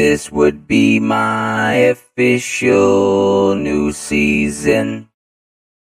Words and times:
this 0.00 0.32
would 0.32 0.66
be 0.66 0.98
my 0.98 1.74
official 1.92 3.54
new 3.54 3.92
season. 3.92 5.10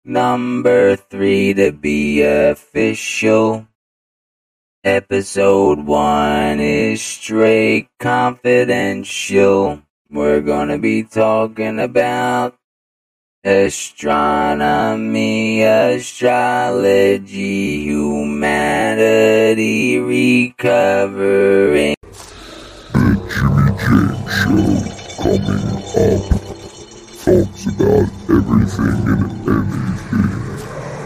Number 0.06 0.96
three 0.96 1.54
to 1.56 1.74
be 1.74 2.22
official. 2.22 3.68
Episode 4.82 5.86
one 5.86 6.62
is 6.62 7.02
straight 7.02 7.90
confidential. 8.00 9.82
We're 10.10 10.40
gonna 10.40 10.78
be 10.78 11.04
talking 11.04 11.78
about 11.78 12.56
astronomy, 13.44 15.64
astrology, 15.64 17.24
humanity, 17.84 20.00
recovering. 20.00 21.97
Jimmy 23.30 23.68
James 23.78 24.32
Show 24.32 24.68
coming 25.22 25.68
up. 26.00 26.24
Talks 27.24 27.64
about 27.68 28.08
everything 28.30 29.02
and 29.08 29.24
anything. 29.48 30.32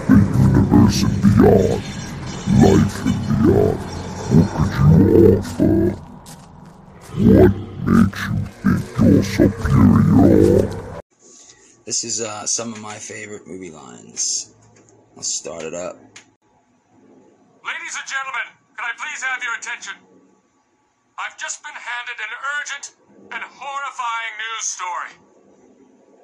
The 0.07 0.15
universe 0.37 1.01
and 1.03 1.17
beyond. 1.21 1.81
Life 2.61 2.97
and 3.05 3.19
beyond. 3.27 3.79
What 4.31 4.47
could 4.53 4.71
you 4.85 5.09
offer? 5.37 5.75
What 7.17 7.53
makes 7.87 8.21
you 8.27 8.77
think 8.77 9.13
you're 9.13 9.23
superior? 9.23 10.63
This 11.85 11.99
is 12.03 12.21
uh, 12.21 12.45
some 12.45 12.71
of 12.73 12.79
my 12.81 12.95
favorite 12.95 13.47
movie 13.47 13.71
lines. 13.71 14.53
I'll 15.17 15.23
start 15.23 15.63
it 15.63 15.73
up. 15.73 15.97
Ladies 17.65 17.95
and 17.97 18.07
gentlemen, 18.07 18.47
can 18.77 18.85
I 18.85 18.93
please 18.95 19.23
have 19.23 19.43
your 19.43 19.55
attention? 19.55 20.10
I've 21.21 21.37
just 21.37 21.61
been 21.61 21.77
handed 21.77 22.17
an 22.17 22.33
urgent 22.57 22.85
and 23.29 23.43
horrifying 23.45 24.33
news 24.41 24.65
story. 24.65 25.13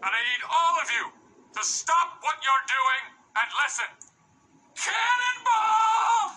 And 0.01 0.09
I 0.09 0.21
need 0.25 0.41
all 0.49 0.73
of 0.81 0.89
you 0.89 1.05
to 1.53 1.61
stop 1.63 2.17
what 2.21 2.41
you're 2.41 2.65
doing 2.65 3.03
and 3.37 3.47
listen. 3.61 3.89
Cannonball! 4.73 6.33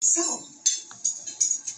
So, 0.00 0.22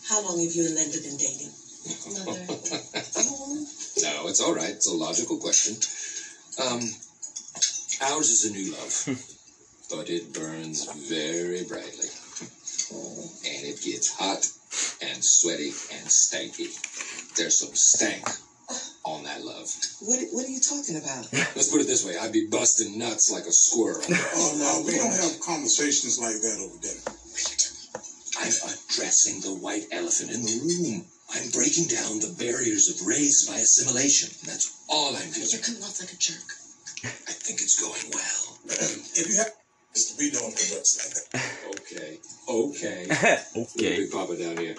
how 0.08 0.22
long 0.24 0.40
have 0.40 0.52
you 0.54 0.64
and 0.64 0.74
Linda 0.74 0.98
been 1.00 1.16
dating? 1.16 1.52
No, 4.02 4.26
it's 4.26 4.40
all 4.40 4.54
right. 4.54 4.70
It's 4.70 4.88
a 4.88 4.94
logical 4.94 5.38
question. 5.38 5.74
Um, 6.60 6.80
ours 8.10 8.28
is 8.30 8.44
a 8.44 8.52
new 8.52 8.72
love, 8.72 9.06
but 9.90 10.10
it 10.10 10.32
burns 10.32 10.84
very 11.08 11.62
brightly, 11.64 12.08
and 12.90 13.66
it 13.66 13.82
gets 13.82 14.12
hot 14.12 14.46
and 15.02 15.24
sweaty 15.24 15.70
and 15.92 16.06
stanky. 16.06 16.72
There's 17.36 17.58
some 17.58 17.74
stank 17.74 18.26
on 19.04 19.24
that 19.24 19.44
love. 19.44 19.68
What, 20.00 20.18
what 20.32 20.44
are 20.46 20.50
you 20.50 20.60
talking 20.60 20.96
about? 20.96 21.28
Let's 21.56 21.70
put 21.70 21.80
it 21.80 21.86
this 21.86 22.04
way: 22.04 22.16
I'd 22.16 22.32
be 22.32 22.46
busting 22.50 22.98
nuts 22.98 23.30
like 23.30 23.44
a 23.44 23.52
squirrel. 23.52 24.02
Oh 24.08 24.52
no, 24.58 24.86
we 24.86 24.96
don't 24.96 25.12
oh, 25.12 25.30
have 25.30 25.40
conversations 25.40 26.18
like 26.18 26.40
that 26.40 26.58
over 26.60 26.78
dinner. 26.80 27.04
I'm 28.36 28.50
addressing 28.50 29.40
the 29.40 29.54
white 29.60 29.86
elephant 29.92 30.32
in 30.32 30.42
the 30.42 30.58
room. 30.64 31.06
I'm 31.34 31.50
breaking 31.50 31.86
down 31.88 32.20
the 32.20 32.34
barriers 32.38 32.90
of 32.90 33.06
race 33.06 33.48
by 33.48 33.56
assimilation. 33.56 34.30
That's 34.44 34.84
all 34.88 35.14
I'm 35.16 35.30
doing. 35.30 35.46
You're 35.48 35.60
doing. 35.60 35.62
coming 35.62 35.82
off 35.84 36.00
like 36.00 36.12
a 36.12 36.16
jerk. 36.16 36.48
I 37.04 37.32
think 37.32 37.60
it's 37.60 37.80
going 37.80 38.10
well. 38.12 38.58
If 38.66 39.28
you 39.28 39.36
have, 39.36 39.52
we 40.18 40.30
don't 40.30 40.56
converse 40.56 40.98
like 40.98 41.12
that. 41.14 41.43
Okay, 41.94 42.18
okay. 42.48 43.06
Look, 43.56 43.68
Big 43.76 44.10
Papa 44.10 44.36
down 44.36 44.56
here. 44.56 44.74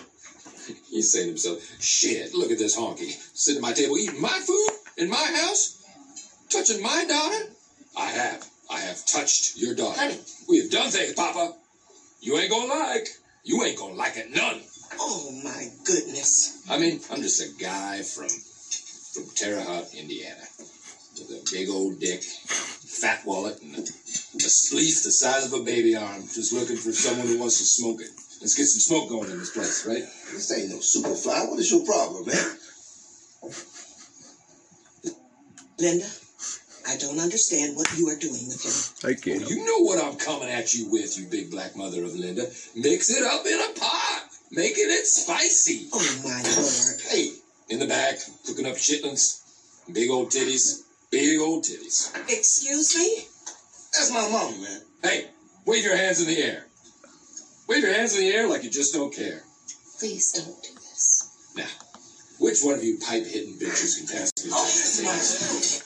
He's 0.89 1.11
saying 1.11 1.25
to 1.25 1.29
himself, 1.31 1.81
shit, 1.81 2.33
look 2.33 2.51
at 2.51 2.57
this 2.57 2.77
honky. 2.77 3.11
Sitting 3.33 3.57
at 3.57 3.61
my 3.61 3.73
table 3.73 3.97
eating 3.97 4.19
my 4.19 4.39
food 4.45 4.69
in 4.97 5.09
my 5.09 5.15
house? 5.15 5.83
Touching 6.49 6.81
my 6.81 7.05
daughter? 7.07 7.51
I 7.97 8.05
have. 8.09 8.47
I 8.69 8.79
have 8.79 9.05
touched 9.05 9.57
your 9.57 9.75
daughter. 9.75 9.99
Honey. 9.99 10.19
We 10.49 10.59
have 10.59 10.71
done 10.71 10.89
things, 10.89 11.13
Papa. 11.13 11.53
You 12.21 12.37
ain't 12.37 12.49
gonna 12.49 12.73
like. 12.73 13.07
You 13.43 13.63
ain't 13.63 13.77
gonna 13.77 13.93
like 13.93 14.17
it 14.17 14.31
none. 14.31 14.59
Oh 14.99 15.31
my 15.43 15.67
goodness. 15.83 16.63
I 16.69 16.77
mean, 16.77 16.99
I'm 17.11 17.21
just 17.21 17.41
a 17.41 17.61
guy 17.61 18.01
from 18.01 18.27
from 18.27 19.33
Terre 19.35 19.61
Haute, 19.61 19.93
Indiana, 19.93 20.41
with 21.13 21.29
a 21.29 21.49
big 21.51 21.69
old 21.69 21.99
dick, 21.99 22.21
fat 22.23 23.25
wallet, 23.25 23.61
and 23.61 23.75
a, 23.75 23.81
a 24.43 24.47
spleef 24.47 25.03
the 25.03 25.11
size 25.11 25.45
of 25.45 25.59
a 25.59 25.63
baby 25.63 25.95
arm, 25.95 26.23
just 26.23 26.53
looking 26.53 26.77
for 26.77 26.91
someone 26.91 27.27
who 27.27 27.39
wants 27.39 27.59
to 27.59 27.65
smoke 27.65 28.01
it. 28.01 28.09
Let's 28.41 28.55
get 28.55 28.65
some 28.65 28.81
smoke 28.81 29.09
going 29.09 29.31
in 29.31 29.39
this 29.39 29.51
place, 29.51 29.85
right? 29.87 30.03
This 30.33 30.51
ain't 30.51 30.69
no 30.69 30.77
superfly. 30.77 31.49
What 31.49 31.59
is 31.59 31.71
your 31.71 31.85
problem, 31.85 32.25
man? 32.27 32.57
Linda, 35.79 36.05
I 36.87 36.97
don't 36.97 37.19
understand 37.19 37.75
what 37.75 37.87
you 37.97 38.07
are 38.09 38.19
doing 38.19 38.47
with 38.47 38.63
him. 38.63 39.09
I 39.09 39.13
can't. 39.13 39.49
You 39.49 39.65
know 39.65 39.79
what 39.79 40.03
I'm 40.03 40.17
coming 40.17 40.49
at 40.49 40.73
you 40.73 40.89
with, 40.91 41.17
you 41.17 41.25
big 41.27 41.51
black 41.51 41.75
mother 41.75 42.03
of 42.03 42.15
Linda. 42.15 42.45
Mix 42.75 43.09
it 43.09 43.23
up 43.23 43.45
in 43.45 43.59
a 43.59 43.79
pot, 43.79 44.23
making 44.51 44.89
it 44.89 45.05
spicy. 45.05 45.89
Oh 45.93 46.21
my 46.23 46.41
lord. 46.43 47.01
Hey, 47.09 47.31
in 47.69 47.79
the 47.79 47.87
back, 47.87 48.19
cooking 48.45 48.67
up 48.67 48.75
chitlins, 48.75 49.41
big 49.91 50.09
old 50.09 50.29
titties, 50.29 50.83
big 51.09 51.39
old 51.39 51.63
titties. 51.63 52.13
Excuse 52.29 52.95
me? 52.97 53.27
That's 53.97 54.11
my 54.11 54.29
mama, 54.29 54.57
man. 54.57 54.81
Hey, 55.03 55.25
wave 55.65 55.85
your 55.85 55.95
hands 55.95 56.19
in 56.19 56.27
the 56.27 56.37
air. 56.41 56.65
Wave 57.69 57.81
your 57.81 57.93
hands 57.93 58.17
in 58.17 58.25
the 58.25 58.33
air 58.33 58.47
like 58.47 58.63
you 58.63 58.69
just 58.69 58.93
don't 58.93 59.13
care. 59.13 59.41
Please 59.99 60.33
don't 60.33 60.61
do 60.63 60.73
this. 60.73 61.53
Now, 61.55 61.63
which 62.39 62.59
one 62.61 62.75
of 62.75 62.83
you 62.83 62.99
pipe 62.99 63.25
hitting 63.25 63.57
bitches 63.57 63.97
can 63.97 64.07
pass 64.07 64.31
me 64.43 64.51
Oh 64.53 65.81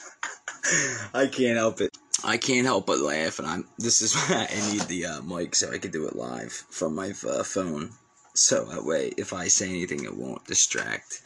I 1.14 1.26
can't 1.28 1.56
help 1.56 1.80
it. 1.80 1.96
I 2.24 2.36
can't 2.36 2.66
help 2.66 2.86
but 2.86 2.98
laugh, 2.98 3.38
and 3.38 3.46
I'm. 3.46 3.64
This 3.78 4.02
is 4.02 4.14
why 4.28 4.48
I 4.50 4.72
need 4.72 4.82
the 4.82 5.06
uh, 5.06 5.22
mic 5.22 5.54
so 5.54 5.70
I 5.72 5.78
can 5.78 5.92
do 5.92 6.06
it 6.08 6.16
live 6.16 6.52
from 6.52 6.96
my 6.96 7.12
uh, 7.28 7.44
phone. 7.44 7.90
So 8.34 8.64
that 8.64 8.84
way, 8.84 9.12
if 9.16 9.32
I 9.32 9.46
say 9.46 9.68
anything, 9.68 10.04
it 10.04 10.16
won't 10.16 10.44
distract 10.46 11.22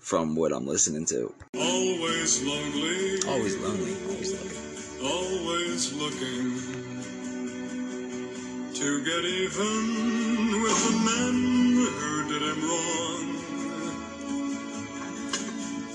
from 0.00 0.36
what 0.36 0.52
I'm 0.52 0.66
listening 0.66 1.06
to. 1.06 1.32
Always 1.54 2.42
lonely, 2.44 3.22
Always 3.26 3.56
lonely. 3.56 3.96
Always 4.08 4.32
lonely. 4.34 4.77
Always 5.02 5.92
looking 5.94 6.58
to 8.74 9.04
get 9.04 9.24
even 9.24 10.62
with 10.62 10.78
the 10.86 10.94
men 11.06 11.36
who 11.98 12.28
did 12.28 12.42
him 12.42 12.60
wrong. 12.68 13.28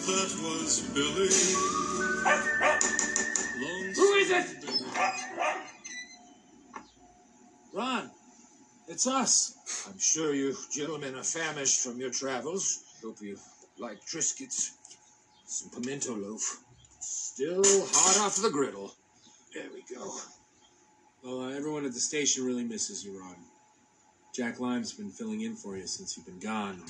That 0.06 0.32
was 0.44 0.82
Billy. 0.94 1.32
Who 3.96 4.14
is 4.14 4.32
it? 4.32 4.48
Ron, 7.74 8.12
it's 8.88 9.08
us. 9.08 9.58
I'm 9.90 10.00
sure 10.00 10.34
you 10.34 10.56
gentlemen 10.72 11.16
are 11.16 11.24
famished 11.24 11.82
from 11.82 12.00
your 12.00 12.12
travels. 12.12 12.84
Hope 13.04 13.22
you 13.22 13.38
like 13.80 14.06
Triscuits. 14.06 14.72
Some 15.46 15.70
pimento 15.70 16.16
loaf. 16.16 16.64
Still 17.34 17.64
hot 17.66 18.28
off 18.28 18.36
the 18.44 18.50
griddle. 18.52 18.94
There 19.56 19.66
we 19.74 19.82
go. 19.96 20.08
Well, 21.24 21.42
uh, 21.42 21.58
everyone 21.58 21.84
at 21.84 21.92
the 21.92 22.00
station 22.00 22.46
really 22.46 22.64
misses 22.64 23.04
you, 23.04 23.20
Ron. 23.20 23.38
Jack 24.36 24.60
Lime's 24.60 24.94
been 24.94 25.10
filling 25.10 25.42
in 25.42 25.56
for 25.56 25.76
you 25.76 25.88
since 25.88 26.16
you've 26.16 26.28
been 26.28 26.38
gone. 26.38 26.84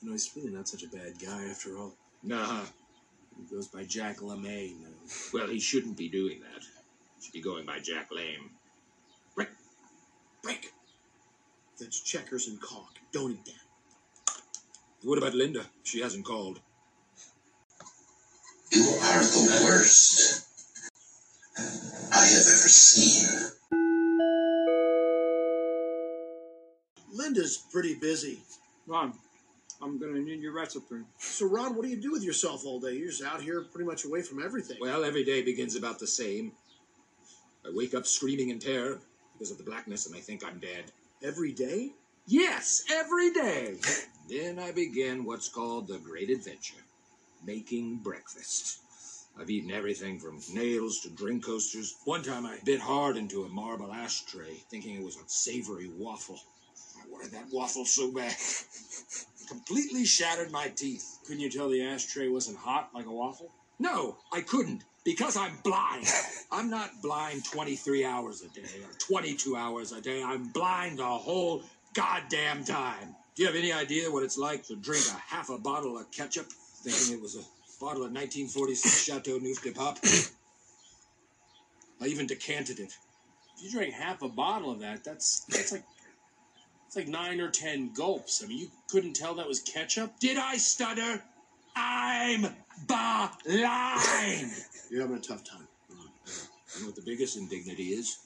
You 0.00 0.08
know, 0.08 0.12
he's 0.12 0.28
really 0.34 0.50
not 0.50 0.66
such 0.66 0.82
a 0.82 0.88
bad 0.88 1.20
guy 1.24 1.44
after 1.44 1.78
all. 1.78 1.94
Nah. 2.24 2.62
He 3.36 3.54
goes 3.54 3.68
by 3.68 3.84
Jack 3.84 4.16
LeMay 4.16 4.72
now. 4.80 4.88
Well, 5.32 5.46
he 5.46 5.60
shouldn't 5.60 5.96
be 5.96 6.08
doing 6.08 6.40
that. 6.40 6.64
He 7.20 7.24
should 7.24 7.32
be 7.34 7.40
going 7.40 7.64
by 7.64 7.78
Jack 7.78 8.08
Lame. 8.10 8.50
Break! 9.36 9.50
Break! 10.42 10.72
That's 11.78 12.00
checkers 12.00 12.48
and 12.48 12.60
cock. 12.60 12.98
Don't 13.12 13.30
eat 13.30 13.44
that. 13.44 14.34
What 15.04 15.18
about 15.18 15.34
Linda? 15.34 15.64
She 15.84 16.00
hasn't 16.00 16.24
called. 16.24 16.58
You 18.76 18.82
are 18.82 19.22
the 19.22 19.62
worst 19.64 20.44
I 22.12 22.26
have 22.26 22.46
ever 22.46 22.68
seen. 22.68 23.26
Linda's 27.10 27.56
pretty 27.72 27.94
busy. 27.94 28.42
Ron, 28.86 29.14
I'm 29.80 29.98
gonna 29.98 30.18
need 30.18 30.42
your 30.42 30.52
recipe. 30.52 30.96
So, 31.16 31.46
Ron, 31.46 31.74
what 31.74 31.84
do 31.84 31.88
you 31.88 31.96
do 31.96 32.12
with 32.12 32.22
yourself 32.22 32.66
all 32.66 32.78
day? 32.78 32.92
You're 32.92 33.08
just 33.08 33.22
out 33.22 33.40
here 33.40 33.62
pretty 33.62 33.86
much 33.86 34.04
away 34.04 34.20
from 34.20 34.42
everything. 34.42 34.76
Well, 34.78 35.04
every 35.04 35.24
day 35.24 35.40
begins 35.40 35.74
about 35.74 35.98
the 35.98 36.06
same. 36.06 36.52
I 37.64 37.70
wake 37.72 37.94
up 37.94 38.06
screaming 38.06 38.50
in 38.50 38.58
terror 38.58 39.00
because 39.32 39.50
of 39.50 39.56
the 39.56 39.64
blackness 39.64 40.04
and 40.04 40.14
I 40.14 40.20
think 40.20 40.44
I'm 40.44 40.58
dead. 40.58 40.92
Every 41.22 41.52
day? 41.52 41.92
Yes, 42.26 42.84
every 42.92 43.32
day. 43.32 43.76
then 44.28 44.58
I 44.58 44.72
begin 44.72 45.24
what's 45.24 45.48
called 45.48 45.88
the 45.88 45.96
great 45.96 46.28
adventure 46.28 46.85
making 47.46 47.98
breakfast. 47.98 48.80
I've 49.38 49.50
eaten 49.50 49.70
everything 49.70 50.18
from 50.18 50.40
nails 50.52 51.00
to 51.00 51.10
drink 51.10 51.44
coasters. 51.44 51.94
One 52.04 52.22
time 52.22 52.44
I 52.44 52.58
bit 52.64 52.80
hard 52.80 53.16
into 53.16 53.44
a 53.44 53.48
marble 53.48 53.92
ashtray, 53.92 54.54
thinking 54.70 54.96
it 54.96 55.04
was 55.04 55.16
a 55.16 55.20
savory 55.26 55.88
waffle. 55.88 56.40
I 56.98 57.10
wanted 57.10 57.32
that 57.32 57.46
waffle 57.52 57.84
so 57.84 58.10
bad. 58.12 58.34
completely 59.48 60.04
shattered 60.04 60.50
my 60.50 60.68
teeth. 60.68 61.18
Couldn't 61.26 61.40
you 61.40 61.50
tell 61.50 61.68
the 61.68 61.82
ashtray 61.82 62.28
wasn't 62.28 62.58
hot 62.58 62.90
like 62.94 63.06
a 63.06 63.12
waffle? 63.12 63.50
No, 63.78 64.16
I 64.32 64.40
couldn't 64.40 64.82
because 65.04 65.36
I'm 65.36 65.56
blind. 65.62 66.06
I'm 66.50 66.70
not 66.70 66.90
blind 67.02 67.44
23 67.44 68.04
hours 68.04 68.42
a 68.42 68.48
day 68.48 68.66
or 68.82 68.92
22 68.98 69.56
hours 69.56 69.92
a 69.92 70.00
day. 70.00 70.22
I'm 70.22 70.48
blind 70.48 70.98
the 70.98 71.04
whole 71.04 71.62
goddamn 71.94 72.64
time. 72.64 73.14
Do 73.34 73.42
you 73.42 73.46
have 73.48 73.56
any 73.56 73.72
idea 73.72 74.10
what 74.10 74.22
it's 74.22 74.38
like 74.38 74.64
to 74.64 74.76
drink 74.76 75.04
a 75.08 75.34
half 75.34 75.50
a 75.50 75.58
bottle 75.58 75.98
of 75.98 76.10
ketchup 76.10 76.46
thinking 76.86 77.18
it 77.18 77.22
was 77.22 77.34
a 77.34 77.42
bottle 77.80 78.04
of 78.04 78.12
1946 78.12 79.04
Chateau 79.04 79.38
Neuf 79.38 79.60
de 79.62 79.72
Pape? 79.72 79.98
I 82.00 82.06
even 82.06 82.26
decanted 82.26 82.78
it. 82.78 82.96
If 83.56 83.64
you 83.64 83.70
drank 83.70 83.94
half 83.94 84.22
a 84.22 84.28
bottle 84.28 84.70
of 84.70 84.80
that, 84.80 85.02
that's 85.02 85.40
that's 85.48 85.72
like 85.72 85.82
it's 86.86 86.94
like 86.94 87.08
nine 87.08 87.40
or 87.40 87.50
ten 87.50 87.92
gulps. 87.92 88.44
I 88.44 88.46
mean, 88.46 88.58
you 88.58 88.70
couldn't 88.90 89.14
tell 89.14 89.34
that 89.34 89.48
was 89.48 89.60
ketchup. 89.60 90.18
Did 90.20 90.38
I 90.38 90.56
stutter? 90.58 91.22
I'm 91.74 92.46
blind. 92.86 94.52
You're 94.90 95.02
having 95.02 95.16
a 95.16 95.20
tough 95.20 95.42
time. 95.42 95.66
You 95.90 96.82
know 96.82 96.86
what 96.86 96.96
the 96.96 97.02
biggest 97.02 97.36
indignity 97.36 97.84
is? 97.84 98.18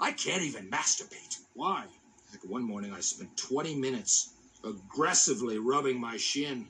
I 0.00 0.12
can't 0.12 0.42
even 0.42 0.68
masturbate. 0.68 1.38
Why? 1.54 1.84
Like 2.32 2.50
one 2.50 2.62
morning, 2.62 2.92
I 2.94 3.00
spent 3.00 3.36
20 3.36 3.76
minutes 3.76 4.30
aggressively 4.64 5.58
rubbing 5.58 6.00
my 6.00 6.16
shin, 6.16 6.66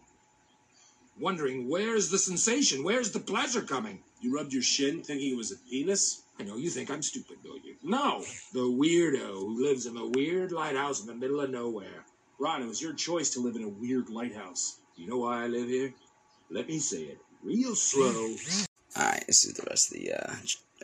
wondering 1.18 1.68
where's 1.68 2.10
the 2.10 2.18
sensation? 2.18 2.84
Where's 2.84 3.10
the 3.10 3.20
pleasure 3.20 3.62
coming? 3.62 4.00
You 4.20 4.34
rubbed 4.34 4.52
your 4.52 4.62
shin 4.62 5.02
thinking 5.02 5.32
it 5.32 5.36
was 5.36 5.52
a 5.52 5.56
penis? 5.68 6.22
I 6.38 6.44
know 6.44 6.56
you 6.56 6.70
think 6.70 6.90
I'm 6.90 7.02
stupid, 7.02 7.38
don't 7.44 7.64
you? 7.64 7.76
No. 7.82 8.24
The 8.52 8.60
weirdo 8.60 9.34
who 9.34 9.62
lives 9.64 9.86
in 9.86 9.96
a 9.96 10.06
weird 10.06 10.52
lighthouse 10.52 11.00
in 11.00 11.06
the 11.06 11.14
middle 11.14 11.40
of 11.40 11.50
nowhere. 11.50 12.04
Ron, 12.38 12.62
it 12.62 12.66
was 12.66 12.82
your 12.82 12.94
choice 12.94 13.30
to 13.30 13.40
live 13.40 13.56
in 13.56 13.62
a 13.62 13.68
weird 13.68 14.10
lighthouse. 14.10 14.80
You 14.96 15.08
know 15.08 15.18
why 15.18 15.44
I 15.44 15.46
live 15.46 15.68
here? 15.68 15.92
Let 16.50 16.68
me 16.68 16.78
say 16.78 17.02
it 17.02 17.18
real 17.42 17.74
slow. 17.74 18.34
Alright, 18.96 19.24
this 19.26 19.44
is 19.44 19.54
the 19.54 19.64
rest 19.68 19.92
of 19.92 19.98
the 19.98 20.12
uh, 20.12 20.34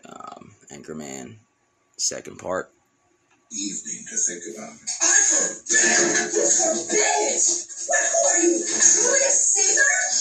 um, 0.06 0.54
Anchorman 0.72 1.36
second 1.96 2.38
part. 2.38 2.70
Evening 3.50 4.04
to 4.10 4.16
think 4.16 4.42
about. 4.56 4.72
I 4.72 5.19
forbid! 5.25 6.34
You 6.34 6.44
forbid 6.44 6.98
it! 7.32 7.42
What, 7.88 8.04
who 8.12 8.20
are 8.28 8.42
you? 8.42 8.58
Julius 8.58 9.52
Caesar? 9.54 10.17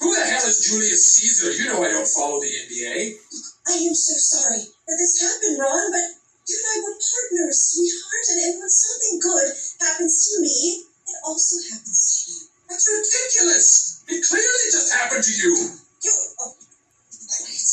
Who 0.00 0.16
the 0.16 0.24
hell 0.24 0.48
is 0.48 0.64
Julius 0.64 1.04
Caesar? 1.14 1.52
You 1.52 1.68
know 1.68 1.84
I 1.84 1.92
don't 1.92 2.08
follow 2.08 2.40
the 2.40 2.48
NBA. 2.48 3.20
I 3.68 3.72
am 3.84 3.94
so 3.94 4.16
sorry 4.16 4.64
that 4.64 4.96
this 4.96 5.20
happened, 5.20 5.60
Ron, 5.60 5.92
but 5.92 6.08
you 6.48 6.56
and 6.56 6.68
I 6.72 6.76
were 6.80 6.96
partners, 6.96 7.60
sweetheart, 7.68 8.24
and, 8.32 8.40
and 8.40 8.54
when 8.60 8.72
something 8.72 9.20
good 9.20 9.48
happens 9.84 10.24
to 10.24 10.40
me, 10.40 10.84
it 11.04 11.16
also 11.22 11.56
happens 11.68 12.00
to 12.00 12.32
you. 12.32 12.38
That's 12.68 12.88
ridiculous. 12.88 14.04
It 14.08 14.24
clearly 14.24 14.66
just 14.72 14.92
happened 14.92 15.22
to 15.22 15.34
you. 15.36 15.52
You. 16.02 16.12
Oh, 16.40 16.54
quiet. 17.36 17.70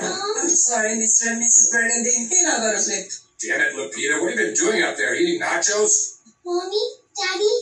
Um, 0.00 0.32
I'm 0.40 0.48
sorry, 0.48 0.90
Mr. 0.96 1.34
and 1.34 1.42
Mrs. 1.42 1.72
Burgundy. 1.72 2.14
You 2.30 2.42
know, 2.46 2.58
go 2.62 2.72
to 2.72 2.78
sleep. 2.78 3.10
Damn 3.42 3.60
it, 3.60 3.74
Lupita. 3.74 4.22
What 4.22 4.30
have 4.30 4.38
you 4.38 4.46
been 4.46 4.54
doing 4.54 4.82
up 4.82 4.96
there? 4.96 5.14
Eating 5.18 5.40
nachos? 5.40 6.20
Mommy, 6.44 6.84
Daddy, 7.16 7.56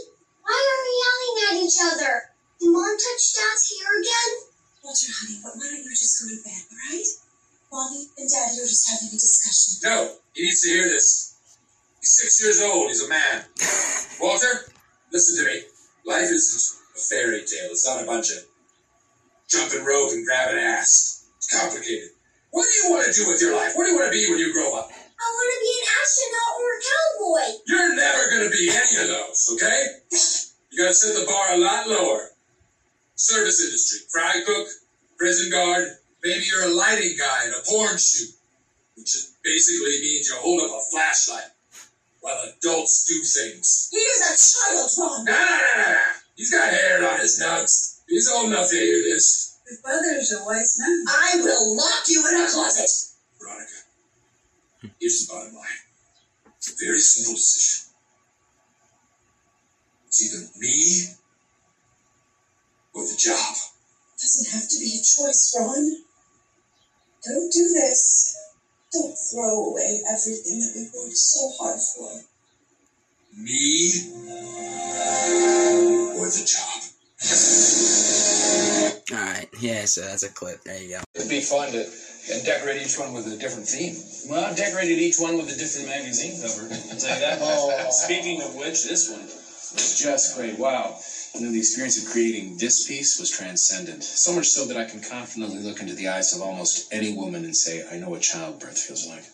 why 0.44 0.54
are 0.60 0.80
we 0.84 0.92
yelling 1.02 1.36
at 1.48 1.64
each 1.64 1.78
other? 1.82 2.27
Did 2.60 2.70
Mom 2.72 2.96
touch 2.96 3.24
Dad's 3.34 3.64
hair 3.70 4.00
again? 4.00 4.32
Walter, 4.82 5.12
honey, 5.14 5.38
but 5.42 5.52
why 5.56 5.70
don't 5.70 5.84
you 5.84 5.90
just 5.90 6.22
go 6.22 6.28
to 6.28 6.38
bed, 6.42 6.62
all 6.70 6.78
right? 6.90 7.08
Mommy 7.70 8.06
and 8.18 8.28
Daddy 8.30 8.60
are 8.60 8.66
just 8.66 8.88
having 8.88 9.08
a 9.08 9.18
discussion. 9.20 9.70
No. 9.84 10.16
He 10.34 10.42
needs 10.44 10.62
to 10.62 10.68
hear 10.70 10.88
this. 10.88 11.36
He's 12.00 12.12
six 12.16 12.42
years 12.42 12.60
old. 12.60 12.88
He's 12.88 13.04
a 13.04 13.08
man. 13.08 13.44
Walter, 14.20 14.72
listen 15.12 15.36
to 15.38 15.44
me. 15.50 15.62
Life 16.06 16.30
isn't 16.30 16.78
a 16.96 16.98
fairy 16.98 17.40
tale. 17.40 17.70
It's 17.70 17.86
not 17.86 18.02
a 18.02 18.06
bunch 18.06 18.30
of 18.30 18.38
jumping 19.48 19.84
rope 19.84 20.10
and 20.12 20.24
grabbing 20.24 20.58
ass. 20.58 21.26
It's 21.36 21.50
complicated. 21.52 22.10
What 22.50 22.64
do 22.64 22.72
you 22.80 22.94
want 22.94 23.06
to 23.06 23.12
do 23.12 23.28
with 23.28 23.40
your 23.42 23.54
life? 23.54 23.72
What 23.76 23.84
do 23.84 23.92
you 23.92 23.98
want 23.98 24.12
to 24.12 24.18
be 24.18 24.26
when 24.30 24.38
you 24.38 24.52
grow 24.52 24.78
up? 24.78 24.88
I 24.88 25.26
want 25.34 25.50
to 25.52 25.60
be 25.60 25.72
an 25.76 25.86
astronaut 26.00 26.52
or 26.56 26.68
a 26.72 26.80
cowboy. 26.88 27.46
You're 27.66 27.96
never 27.96 28.30
going 28.30 28.44
to 28.50 28.56
be 28.56 28.70
any 28.70 29.02
of 29.02 29.08
those, 29.08 29.50
okay? 29.54 29.82
You 30.70 30.84
got 30.84 30.90
to 30.90 30.94
set 30.94 31.18
the 31.18 31.26
bar 31.26 31.54
a 31.54 31.56
lot 31.56 31.88
lower. 31.88 32.28
Service 33.18 33.60
industry, 33.64 34.06
fry 34.12 34.42
cook, 34.46 34.68
prison 35.18 35.50
guard, 35.50 35.88
maybe 36.22 36.44
you're 36.46 36.70
a 36.70 36.74
lighting 36.74 37.18
guy 37.18 37.46
in 37.46 37.50
a 37.50 37.62
porn 37.66 37.98
shoot, 37.98 38.30
which 38.96 39.10
basically 39.42 39.98
means 40.00 40.28
you 40.28 40.36
hold 40.38 40.62
up 40.62 40.70
a 40.70 40.80
flashlight 40.92 41.50
while 42.20 42.38
adults 42.46 43.06
do 43.10 43.18
things. 43.18 43.88
He 43.90 43.98
is 43.98 44.22
a 44.22 44.34
child, 44.38 44.90
Ron. 44.98 45.24
Nah, 45.24 45.32
nah, 45.32 45.82
nah, 45.82 45.82
nah. 45.82 45.98
He's 46.36 46.52
got 46.52 46.70
hair 46.70 47.10
on 47.10 47.18
his 47.18 47.40
nuts. 47.40 48.02
He's 48.08 48.30
old 48.30 48.52
enough 48.52 48.70
to 48.70 48.76
hear 48.76 49.02
this. 49.02 49.58
Your 49.68 50.18
is 50.20 50.32
a 50.32 50.44
wise 50.46 50.78
man. 50.78 51.04
I 51.08 51.40
will 51.42 51.76
lock 51.76 52.04
you 52.06 52.24
in 52.30 52.40
a 52.40 52.48
closet. 52.48 52.88
Veronica, 53.40 54.94
here's 55.00 55.26
the 55.26 55.34
bottom 55.34 55.54
line. 55.54 55.82
It's 56.56 56.70
a 56.70 56.86
very 56.86 57.00
simple 57.00 57.34
decision. 57.34 57.92
It's 60.06 60.22
either 60.24 60.46
me 60.58 61.18
or 62.94 63.06
the 63.06 63.16
job. 63.16 63.54
Doesn't 64.18 64.50
have 64.52 64.68
to 64.68 64.78
be 64.80 64.98
a 64.98 65.02
choice, 65.18 65.56
Ron. 65.58 65.96
Don't 67.26 67.52
do 67.52 67.68
this. 67.74 68.36
Don't 68.92 69.16
throw 69.30 69.70
away 69.70 70.00
everything 70.10 70.60
that 70.60 70.72
we've 70.76 70.92
worked 70.94 71.16
so 71.16 71.50
hard 71.58 71.80
for. 71.80 72.24
Me 73.36 73.92
or 76.18 76.26
the 76.26 76.44
job. 76.46 76.82
Alright, 79.12 79.48
yeah, 79.60 79.84
so 79.84 80.00
that's 80.02 80.22
a 80.22 80.32
clip. 80.32 80.62
There 80.64 80.80
you 80.80 80.88
go. 80.96 81.02
It'd 81.14 81.28
be 81.28 81.40
fun 81.40 81.72
to 81.72 81.84
and 82.30 82.44
decorate 82.44 82.82
each 82.82 82.98
one 82.98 83.14
with 83.14 83.26
a 83.26 83.36
different 83.36 83.66
theme. 83.66 83.96
Well, 84.28 84.44
I've 84.44 84.56
decorated 84.56 84.98
each 84.98 85.16
one 85.18 85.38
with 85.38 85.48
a 85.48 85.56
different 85.56 85.88
magazine 85.88 86.36
cover. 86.36 86.68
I'll 86.68 87.00
tell 87.00 87.14
you 87.14 87.20
that. 87.24 87.38
Oh. 87.40 87.88
Speaking 87.90 88.42
of 88.42 88.54
which, 88.54 88.84
this 88.84 89.08
one 89.10 89.22
was 89.22 89.98
just 89.98 90.36
great. 90.36 90.58
Wow. 90.58 90.98
You 91.34 91.42
know, 91.42 91.52
the 91.52 91.58
experience 91.58 92.02
of 92.02 92.10
creating 92.10 92.58
this 92.58 92.86
piece 92.86 93.18
was 93.18 93.30
transcendent. 93.30 94.02
So 94.02 94.34
much 94.34 94.48
so 94.48 94.66
that 94.66 94.76
I 94.76 94.84
can 94.84 95.00
confidently 95.00 95.60
look 95.60 95.80
into 95.80 95.94
the 95.94 96.08
eyes 96.08 96.34
of 96.34 96.42
almost 96.42 96.92
any 96.92 97.14
woman 97.14 97.44
and 97.44 97.56
say, 97.56 97.86
I 97.90 97.98
know 97.98 98.10
what 98.10 98.22
childbirth 98.22 98.78
feels 98.78 99.06
like. 99.06 99.24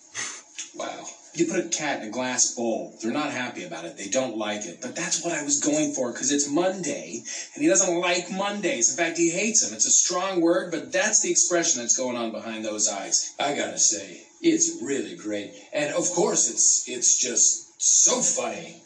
Wow. 0.75 1.07
You 1.35 1.47
put 1.47 1.65
a 1.65 1.69
cat 1.69 2.03
in 2.03 2.09
a 2.09 2.13
glass 2.13 2.55
bowl. 2.55 2.97
They're 3.01 3.11
not 3.11 3.33
happy 3.33 3.65
about 3.65 3.85
it. 3.85 3.97
They 3.97 4.09
don't 4.09 4.37
like 4.37 4.67
it. 4.67 4.81
But 4.81 4.95
that's 4.95 5.25
what 5.25 5.33
I 5.33 5.43
was 5.43 5.61
going 5.61 5.93
for 5.93 6.13
because 6.13 6.31
it's 6.31 6.49
Monday 6.49 7.23
and 7.55 7.63
he 7.63 7.69
doesn't 7.69 8.01
like 8.01 8.31
Mondays. 8.31 8.91
In 8.91 8.97
fact, 8.97 9.19
he 9.19 9.31
hates 9.31 9.65
them. 9.65 9.75
It's 9.75 9.87
a 9.87 9.91
strong 9.91 10.41
word, 10.41 10.71
but 10.71 10.93
that's 10.93 11.23
the 11.23 11.31
expression 11.31 11.81
that's 11.81 11.97
going 11.97 12.17
on 12.17 12.31
behind 12.31 12.65
those 12.65 12.89
eyes. 12.89 13.35
I 13.39 13.57
gotta 13.57 13.79
say, 13.79 14.23
it's 14.41 14.81
really 14.81 15.17
great. 15.17 15.55
And 15.73 15.93
of 15.95 16.09
course 16.11 16.51
it's 16.51 16.89
it's 16.89 17.19
just 17.19 17.83
so 17.83 18.21
funny. 18.21 18.84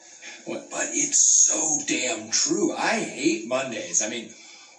What- 0.48 0.70
But 0.70 0.88
it's 0.92 1.20
so 1.20 1.78
damn 1.86 2.30
true. 2.30 2.72
I 2.74 3.00
hate 3.00 3.46
Mondays. 3.46 4.00
I 4.00 4.08
mean, 4.08 4.32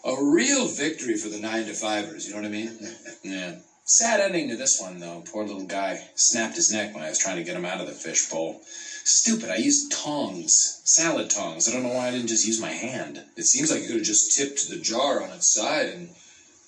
a 0.03 0.15
real 0.19 0.65
victory 0.67 1.15
for 1.15 1.29
the 1.29 1.39
nine 1.39 1.65
to 1.65 1.73
fivers, 1.73 2.25
you 2.25 2.31
know 2.31 2.37
what 2.37 2.45
I 2.45 2.49
mean? 2.49 2.95
Yeah. 3.23 3.55
Sad 3.85 4.19
ending 4.19 4.49
to 4.49 4.55
this 4.55 4.79
one, 4.79 4.99
though. 4.99 5.23
Poor 5.31 5.45
little 5.45 5.65
guy 5.65 5.99
snapped 6.15 6.55
his 6.55 6.71
neck 6.71 6.93
when 6.95 7.03
I 7.03 7.09
was 7.09 7.19
trying 7.19 7.37
to 7.37 7.43
get 7.43 7.55
him 7.55 7.65
out 7.65 7.81
of 7.81 7.87
the 7.87 7.93
fish 7.93 8.29
bowl. 8.29 8.61
Stupid. 9.03 9.49
I 9.49 9.57
used 9.57 9.91
tongs. 9.91 10.81
Salad 10.85 11.29
tongs. 11.29 11.67
I 11.67 11.73
don't 11.73 11.83
know 11.83 11.89
why 11.93 12.07
I 12.07 12.11
didn't 12.11 12.27
just 12.27 12.47
use 12.47 12.59
my 12.61 12.71
hand. 12.71 13.23
It 13.35 13.43
seems 13.43 13.69
like 13.71 13.81
you 13.81 13.87
could 13.87 13.97
have 13.97 14.05
just 14.05 14.35
tipped 14.37 14.69
the 14.69 14.77
jar 14.77 15.21
on 15.21 15.29
its 15.31 15.53
side 15.53 15.87
and 15.87 16.09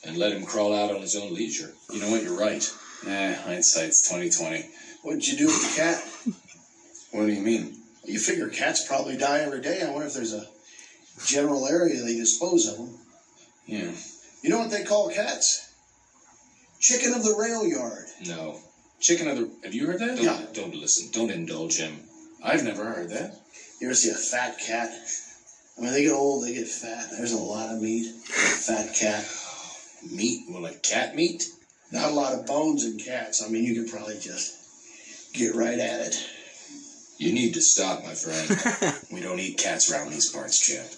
and 0.03 0.17
let 0.17 0.31
him 0.33 0.45
crawl 0.45 0.73
out 0.75 0.91
on 0.93 1.01
his 1.01 1.15
own 1.15 1.33
leisure. 1.33 1.71
You 1.91 2.01
know 2.01 2.09
what? 2.11 2.23
You're 2.23 2.37
right. 2.37 2.67
Eh, 3.07 3.33
hindsight's 3.35 4.01
2020. 4.09 4.65
What'd 5.03 5.27
you 5.27 5.37
do 5.37 5.45
with 5.47 5.61
the 5.75 5.81
cat? 5.81 6.03
What 7.11 7.25
do 7.27 7.33
you 7.33 7.41
mean? 7.41 7.80
You 8.05 8.19
figure 8.19 8.49
cats 8.49 8.85
probably 8.87 9.17
die 9.17 9.39
every 9.39 9.61
day. 9.61 9.81
I 9.81 9.91
wonder 9.91 10.07
if 10.07 10.13
there's 10.13 10.33
a 10.33 10.47
general 11.25 11.67
area 11.67 12.01
they 12.01 12.15
dispose 12.15 12.67
of 12.67 12.77
them. 12.77 12.97
Yeah. 13.65 13.91
You 14.41 14.49
know 14.49 14.59
what 14.59 14.71
they 14.71 14.83
call 14.83 15.09
cats? 15.09 15.69
Chicken 16.79 17.13
of 17.13 17.23
the 17.23 17.35
rail 17.35 17.65
yard. 17.65 18.05
No. 18.25 18.59
Chicken 18.99 19.27
of 19.27 19.37
the. 19.37 19.51
Have 19.63 19.73
you 19.73 19.85
heard 19.85 19.99
that? 19.99 20.15
Don't, 20.17 20.23
Yeah. 20.23 20.45
don't 20.53 20.75
listen. 20.75 21.09
Don't 21.11 21.29
indulge 21.29 21.77
him. 21.77 21.99
I've 22.43 22.63
never 22.63 22.85
heard 22.85 23.09
that. 23.11 23.35
You 23.79 23.87
ever 23.87 23.93
see 23.95 24.09
a 24.09 24.15
fat 24.15 24.59
cat? 24.59 24.89
I 25.77 25.81
mean, 25.81 25.93
they 25.93 26.03
get 26.03 26.11
old, 26.13 26.43
they 26.45 26.53
get 26.53 26.67
fat. 26.67 27.09
There's 27.11 27.31
a 27.31 27.37
lot 27.37 27.73
of 27.73 27.81
meat. 27.81 28.13
Fat 28.25 28.95
cat. 28.95 29.25
Meat? 30.11 30.45
Well, 30.49 30.61
like 30.61 30.81
cat 30.83 31.15
meat? 31.15 31.43
Not 31.91 32.11
a 32.11 32.13
lot 32.13 32.33
of 32.33 32.45
bones 32.45 32.85
in 32.85 32.97
cats. 32.97 33.43
I 33.43 33.49
mean, 33.49 33.63
you 33.63 33.81
could 33.81 33.91
probably 33.91 34.19
just 34.19 34.55
get 35.33 35.55
right 35.55 35.77
at 35.79 36.01
it. 36.01 36.29
You 37.21 37.33
need 37.33 37.53
to 37.53 37.61
stop, 37.61 38.03
my 38.03 38.15
friend. 38.15 38.49
We 39.13 39.21
don't 39.21 39.39
eat 39.39 39.59
cats 39.59 39.91
around 39.91 40.09
these 40.09 40.31
parts, 40.31 40.57
Chip. 40.57 40.89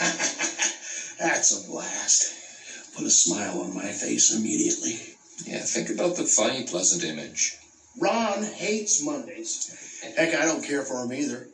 That's 1.20 1.52
a 1.54 1.68
blast. 1.70 2.96
Put 2.96 3.06
a 3.06 3.10
smile 3.10 3.60
on 3.60 3.76
my 3.76 3.92
face 3.92 4.34
immediately. 4.34 4.98
yeah, 5.46 5.60
think 5.60 5.90
about 5.90 6.16
the 6.16 6.24
funny, 6.24 6.64
pleasant 6.64 7.04
image. 7.04 7.56
Ron 7.96 8.42
hates 8.42 9.04
Mondays. 9.04 10.02
Heck, 10.16 10.34
I 10.34 10.46
don't 10.46 10.64
care 10.64 10.82
for 10.82 11.04
him 11.04 11.12
either. 11.12 11.46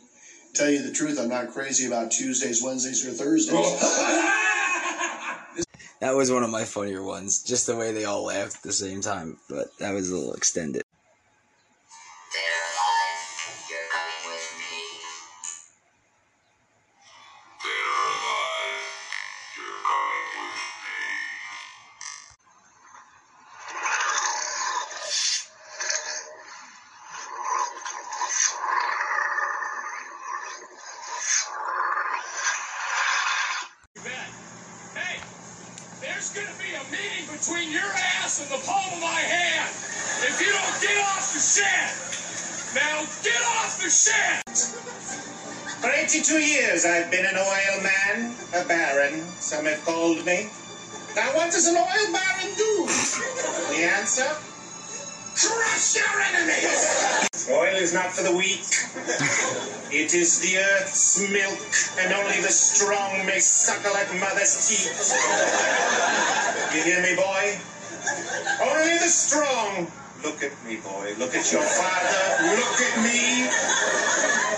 Tell 0.55 0.71
you 0.71 0.83
the 0.83 0.93
truth, 0.93 1.21
I'm 1.21 1.29
not 1.29 1.51
crazy 1.51 1.87
about 1.87 2.11
Tuesdays, 2.11 2.63
Wednesdays, 2.63 3.07
or 3.07 3.11
Thursdays. 3.11 3.55
That 6.01 6.17
was 6.17 6.31
one 6.31 6.43
of 6.43 6.51
my 6.51 6.65
funnier 6.65 7.03
ones. 7.03 7.43
Just 7.43 7.67
the 7.67 7.77
way 7.77 7.93
they 7.93 8.05
all 8.05 8.25
laughed 8.25 8.57
at 8.57 8.63
the 8.63 8.73
same 8.73 9.01
time, 9.01 9.39
but 9.49 9.77
that 9.79 9.95
was 9.95 10.11
a 10.11 10.17
little 10.17 10.35
extended. 10.35 10.84
There's 36.15 36.31
gonna 36.31 36.59
be 36.63 36.71
a 36.79 36.85
meeting 36.95 37.27
between 37.27 37.73
your 37.73 37.91
ass 38.23 38.39
and 38.39 38.47
the 38.47 38.63
palm 38.65 38.87
of 38.95 39.01
my 39.03 39.19
hand. 39.19 39.69
If 40.23 40.39
you 40.39 40.47
don't 40.47 40.79
get 40.79 40.97
off 41.11 41.35
the 41.35 41.43
shed, 41.43 41.91
now 42.71 43.03
get 43.27 43.43
off 43.59 43.83
the 43.83 43.91
shed. 43.91 44.47
For 45.83 45.91
82 45.91 46.39
years 46.39 46.87
I've 46.87 47.11
been 47.11 47.27
an 47.27 47.35
oil 47.35 47.83
man, 47.83 48.37
a 48.55 48.65
baron, 48.65 49.27
some 49.41 49.65
have 49.67 49.85
called 49.85 50.25
me. 50.25 50.47
Now 51.17 51.35
what 51.35 51.51
does 51.51 51.67
an 51.67 51.77
oil 51.77 52.07
baron 52.15 52.55
do? 52.55 52.87
The 53.75 53.83
answer? 53.99 54.31
Crush 55.35 55.97
your 55.99 56.21
enemies! 56.31 57.51
Oil 57.51 57.75
is 57.75 57.93
not 57.93 58.13
for 58.13 58.23
the 58.23 58.37
weak. 58.37 58.63
It 59.95 60.13
is 60.13 60.41
the 60.41 60.59
earth's 60.59 61.23
milk, 61.31 61.71
and 62.03 62.13
only 62.13 62.43
the 62.43 62.51
strong 62.51 63.25
may 63.27 63.39
suckle 63.39 63.95
at 63.95 64.11
mother's 64.19 64.59
teat. 64.67 64.91
You 66.75 66.83
hear 66.83 67.01
me, 67.01 67.15
boy? 67.15 67.55
Only 68.59 68.99
the 68.99 69.07
strong. 69.07 69.87
Look 70.25 70.43
at 70.43 70.51
me, 70.67 70.83
boy. 70.83 71.15
Look 71.17 71.37
at 71.37 71.47
your 71.53 71.63
father. 71.63 72.27
Look 72.43 72.81
at 72.83 72.97
me. 73.07 73.47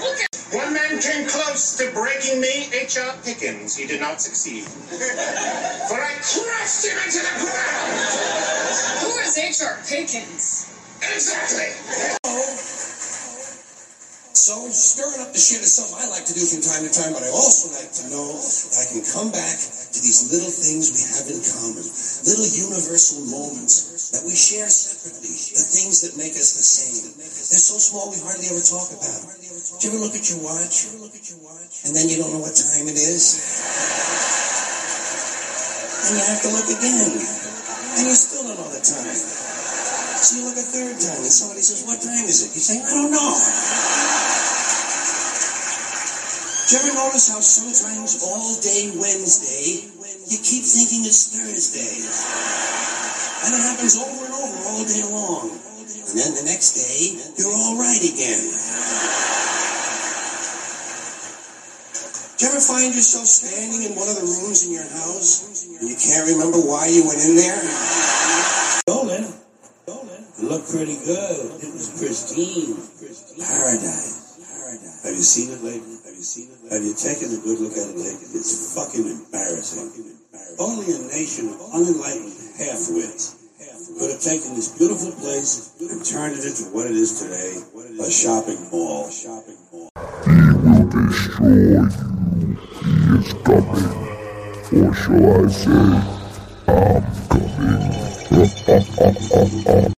Look 0.00 0.24
at 0.24 0.32
one 0.56 0.72
man 0.72 1.04
came 1.04 1.28
close 1.28 1.76
to 1.84 1.92
breaking 1.92 2.40
me, 2.40 2.72
H.R. 2.72 3.14
Pickens. 3.22 3.76
He 3.76 3.86
did 3.86 4.00
not 4.00 4.22
succeed. 4.22 4.64
For 4.64 6.00
I 6.00 6.16
crushed 6.16 6.88
him 6.88 6.96
into 7.04 7.20
the 7.20 7.36
ground. 7.44 7.92
Who 9.04 9.12
is 9.20 9.36
H.R. 9.36 9.84
Pickens? 9.84 10.72
Exactly. 11.12 12.25
So 14.46 14.70
stirring 14.70 15.18
up 15.26 15.34
the 15.34 15.42
shit 15.42 15.58
is 15.58 15.74
something 15.74 15.98
I 15.98 16.06
like 16.06 16.22
to 16.22 16.34
do 16.38 16.46
from 16.46 16.62
time 16.62 16.86
to 16.86 16.92
time, 16.94 17.10
but 17.10 17.26
I 17.26 17.34
also 17.34 17.66
like 17.74 17.90
to 17.98 18.14
know 18.14 18.30
that 18.30 18.78
I 18.78 18.86
can 18.94 19.02
come 19.02 19.34
back 19.34 19.58
to 19.58 19.98
these 19.98 20.30
little 20.30 20.54
things 20.54 20.94
we 20.94 21.02
have 21.02 21.26
in 21.26 21.42
common, 21.42 21.82
little 21.82 22.46
universal 22.54 23.26
moments 23.26 24.14
that 24.14 24.22
we 24.22 24.38
share 24.38 24.70
separately, 24.70 25.34
the 25.34 25.66
things 25.66 26.06
that 26.06 26.14
make 26.14 26.38
us 26.38 26.54
the 26.54 26.62
same. 26.62 27.10
They're 27.18 27.58
so 27.58 27.82
small 27.82 28.14
we 28.14 28.22
hardly 28.22 28.46
ever 28.54 28.62
talk 28.62 28.86
about 28.94 29.18
them. 29.18 29.34
Do 29.34 29.82
you 29.82 29.98
ever 29.98 30.06
look 30.06 30.14
at 30.14 30.30
your 30.30 30.38
watch? 30.38 30.94
And 31.82 31.98
then 31.98 32.06
you 32.06 32.22
don't 32.22 32.30
know 32.30 32.46
what 32.46 32.54
time 32.54 32.86
it 32.86 32.94
is? 33.02 33.42
And 36.06 36.12
you 36.14 36.22
have 36.22 36.38
to 36.46 36.50
look 36.54 36.70
again. 36.70 37.18
And 37.98 38.02
you 38.06 38.14
still 38.14 38.46
don't 38.46 38.62
know 38.62 38.70
the 38.70 38.78
time. 38.78 39.10
So 39.10 40.38
you 40.38 40.46
look 40.46 40.54
a 40.54 40.62
third 40.62 41.02
time 41.02 41.18
and 41.18 41.34
somebody 41.34 41.66
says, 41.66 41.82
What 41.82 41.98
time 41.98 42.30
is 42.30 42.46
it? 42.46 42.54
You 42.54 42.62
say, 42.62 42.78
I 42.78 42.94
don't 42.94 43.10
know. 43.10 44.25
Do 46.66 46.74
you 46.74 46.82
ever 46.82 46.98
notice 46.98 47.30
how 47.30 47.38
sometimes 47.38 48.26
all 48.26 48.58
day 48.58 48.90
Wednesday, 48.98 49.86
you 50.26 50.38
keep 50.42 50.66
thinking 50.66 51.06
it's 51.06 51.30
Thursday? 51.30 51.94
And 53.46 53.54
it 53.54 53.62
happens 53.70 53.94
over 53.94 54.26
and 54.26 54.34
over 54.34 54.58
all 54.66 54.82
day 54.82 55.06
long. 55.06 55.46
And 55.54 56.14
then 56.18 56.34
the 56.34 56.42
next 56.42 56.74
day, 56.74 57.22
you're 57.38 57.54
all 57.54 57.78
right 57.78 58.02
again. 58.02 58.42
Do 62.34 62.38
you 62.42 62.50
ever 62.50 62.58
find 62.58 62.90
yourself 62.98 63.30
standing 63.30 63.86
in 63.86 63.94
one 63.94 64.10
of 64.10 64.18
the 64.18 64.26
rooms 64.26 64.66
in 64.66 64.74
your 64.74 64.90
house 64.90 65.70
and 65.70 65.86
you 65.86 65.94
can't 65.94 66.26
remember 66.34 66.58
why 66.66 66.90
you 66.90 67.06
went 67.06 67.22
in 67.22 67.38
there? 67.38 67.62
Stolen. 68.82 69.22
It 69.22 70.42
looked 70.42 70.66
pretty 70.66 70.98
good. 71.06 71.62
It 71.62 71.70
was 71.70 71.94
pristine. 71.94 72.74
Paradise. 73.38 74.34
Paradise. 74.42 75.06
Have 75.06 75.14
you 75.14 75.22
seen 75.22 75.54
it 75.54 75.62
lately? 75.62 75.95
Have 76.26 76.34
you 76.34 76.42
seen 76.42 76.50
it? 76.50 76.74
Have 76.74 76.82
you 76.82 76.94
taken 76.98 77.30
a 77.30 77.38
good 77.38 77.60
look 77.62 77.78
at 77.78 77.86
it 77.86 77.94
lately? 77.94 78.26
It's 78.34 78.74
fucking 78.74 79.06
embarrassing. 79.06 79.94
Only 80.58 80.90
a 80.90 81.06
nation 81.06 81.54
of 81.54 81.60
unenlightened 81.70 82.34
half-wits 82.58 83.46
could 83.94 84.10
have 84.10 84.20
taken 84.20 84.58
this 84.58 84.76
beautiful 84.76 85.12
place 85.22 85.78
and 85.78 86.04
turned 86.04 86.34
it 86.34 86.44
into 86.44 86.64
what 86.74 86.90
it 86.90 86.96
is 86.96 87.22
today, 87.22 87.62
a 88.02 88.10
shopping 88.10 88.58
mall. 88.72 89.06
He 89.06 90.34
will 90.66 90.90
destroy 90.90 91.78
you. 91.78 91.86
He 92.82 93.22
is 93.22 93.30
coming. 93.46 93.86
Or 94.74 94.90
shall 94.98 95.22
I 95.30 95.46
say, 95.46 95.78
I'm 96.66 97.06
coming. 99.70 99.92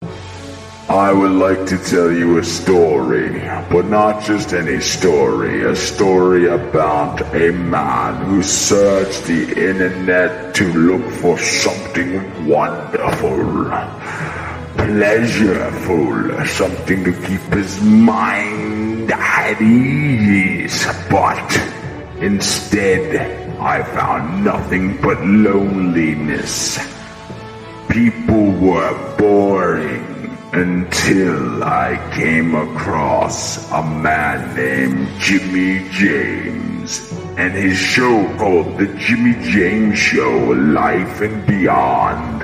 I 0.96 1.12
would 1.12 1.32
like 1.32 1.66
to 1.66 1.76
tell 1.76 2.10
you 2.10 2.38
a 2.38 2.42
story, 2.42 3.28
but 3.68 3.84
not 3.84 4.24
just 4.24 4.54
any 4.54 4.80
story, 4.80 5.62
a 5.62 5.76
story 5.76 6.46
about 6.46 7.20
a 7.34 7.52
man 7.52 8.24
who 8.24 8.42
searched 8.42 9.24
the 9.24 9.42
internet 9.70 10.54
to 10.54 10.72
look 10.72 11.12
for 11.20 11.38
something 11.38 12.48
wonderful, 12.48 13.44
pleasureful, 14.78 16.46
something 16.46 17.04
to 17.04 17.12
keep 17.12 17.42
his 17.52 17.78
mind 17.82 19.12
at 19.12 19.60
ease, 19.60 20.86
but 21.10 21.60
instead 22.22 23.58
I 23.60 23.82
found 23.82 24.42
nothing 24.46 24.98
but 25.02 25.20
loneliness. 25.20 26.78
People 27.90 28.50
were 28.52 29.16
boring 29.18 30.15
until 30.52 31.64
I 31.64 31.98
came 32.14 32.54
across 32.54 33.70
a 33.70 33.82
man 33.82 34.54
named 34.54 35.08
Jimmy 35.20 35.88
James 35.90 37.12
and 37.36 37.52
his 37.52 37.76
show 37.76 38.26
called 38.38 38.78
The 38.78 38.86
Jimmy 38.94 39.34
James 39.50 39.98
Show 39.98 40.38
Life 40.52 41.20
and 41.20 41.46
Beyond. 41.46 42.42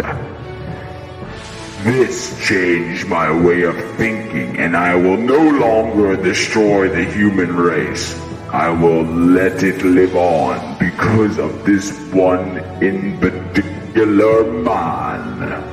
This 1.85 2.39
changed 2.47 3.09
my 3.09 3.31
way 3.31 3.63
of 3.63 3.77
thinking, 3.97 4.59
and 4.59 4.77
I 4.77 4.95
will 4.95 5.17
no 5.17 5.51
longer 5.59 6.15
destroy 6.17 6.89
the 6.89 7.05
human 7.05 7.57
race. 7.57 8.21
I 8.51 8.69
will 8.69 9.05
let 9.05 9.63
it 9.63 9.83
live 9.83 10.15
on 10.15 10.79
because 10.79 11.39
of 11.39 11.65
this 11.65 11.91
one 12.13 12.59
in 12.83 13.19
particular 13.19 14.45
man. 14.63 15.72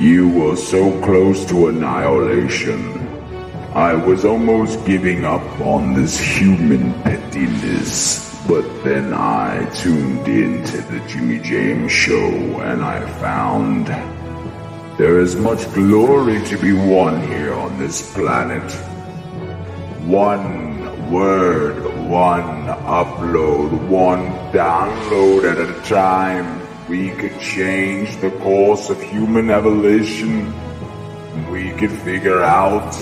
You 0.00 0.30
were 0.30 0.56
so 0.56 0.98
close 1.02 1.44
to 1.50 1.68
annihilation. 1.68 3.06
I 3.74 3.92
was 3.92 4.24
almost 4.24 4.82
giving 4.86 5.26
up 5.26 5.42
on 5.60 5.92
this 5.92 6.18
human 6.18 6.94
pettiness, 7.02 8.42
but 8.48 8.62
then 8.82 9.12
I 9.12 9.68
tuned 9.74 10.26
into 10.26 10.78
the 10.80 11.00
Jimmy 11.06 11.38
James 11.40 11.92
show 11.92 12.30
and 12.62 12.82
I 12.82 13.06
found 13.20 13.88
there 14.96 15.20
is 15.20 15.36
much 15.36 15.70
glory 15.74 16.42
to 16.46 16.56
be 16.56 16.72
won 16.72 17.20
here 17.28 17.52
on 17.52 17.78
this 17.78 18.14
planet. 18.14 18.72
One 20.06 21.12
word, 21.12 21.84
one 22.08 22.68
upload, 22.88 23.86
one 23.86 24.24
download 24.50 25.44
at 25.44 25.58
a 25.58 25.78
time 25.86 26.59
we 26.90 27.10
could 27.10 27.38
change 27.38 28.16
the 28.16 28.32
course 28.42 28.90
of 28.90 29.00
human 29.00 29.48
evolution. 29.48 30.52
We 31.48 31.70
could 31.78 31.92
figure 32.02 32.42
out 32.42 32.92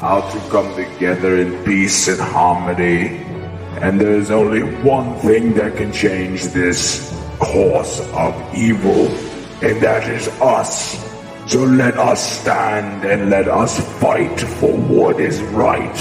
how 0.00 0.28
to 0.28 0.38
come 0.50 0.74
together 0.74 1.36
in 1.38 1.64
peace 1.64 2.08
and 2.08 2.20
harmony. 2.20 3.22
And 3.80 4.00
there's 4.00 4.32
only 4.32 4.62
one 4.82 5.20
thing 5.20 5.54
that 5.54 5.76
can 5.76 5.92
change 5.92 6.46
this 6.46 7.14
course 7.38 8.00
of 8.12 8.34
evil, 8.56 9.06
and 9.62 9.80
that 9.86 10.10
is 10.10 10.26
us. 10.42 10.98
So 11.46 11.62
let 11.62 11.96
us 11.96 12.40
stand 12.40 13.04
and 13.04 13.30
let 13.30 13.46
us 13.46 13.78
fight 14.00 14.40
for 14.58 14.76
what 14.76 15.20
is 15.20 15.40
right. 15.54 15.98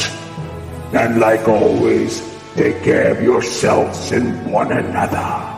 And 0.91 1.19
like 1.19 1.47
always, 1.47 2.17
take 2.55 2.81
care 2.81 3.11
of 3.11 3.21
yourselves 3.21 4.11
and 4.11 4.51
one 4.51 4.71
another. 4.71 5.56